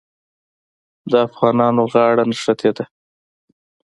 [1.11, 2.85] د افغانانو غاړه نښتې ده.